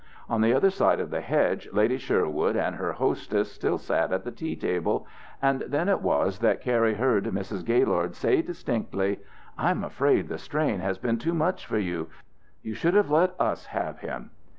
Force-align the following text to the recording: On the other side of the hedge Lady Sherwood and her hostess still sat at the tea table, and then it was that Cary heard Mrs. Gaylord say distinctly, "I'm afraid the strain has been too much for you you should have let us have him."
On 0.27 0.41
the 0.41 0.51
other 0.51 0.71
side 0.71 0.99
of 0.99 1.11
the 1.11 1.21
hedge 1.21 1.69
Lady 1.71 1.99
Sherwood 1.99 2.55
and 2.55 2.75
her 2.77 2.93
hostess 2.93 3.51
still 3.51 3.77
sat 3.77 4.11
at 4.11 4.23
the 4.23 4.31
tea 4.31 4.55
table, 4.55 5.05
and 5.43 5.61
then 5.67 5.87
it 5.87 6.01
was 6.01 6.39
that 6.39 6.59
Cary 6.59 6.95
heard 6.95 7.25
Mrs. 7.25 7.63
Gaylord 7.63 8.15
say 8.15 8.41
distinctly, 8.41 9.19
"I'm 9.59 9.83
afraid 9.83 10.27
the 10.27 10.39
strain 10.39 10.79
has 10.79 10.97
been 10.97 11.19
too 11.19 11.35
much 11.35 11.67
for 11.67 11.77
you 11.77 12.07
you 12.63 12.73
should 12.73 12.95
have 12.95 13.11
let 13.11 13.39
us 13.39 13.67
have 13.67 13.99
him." 13.99 14.31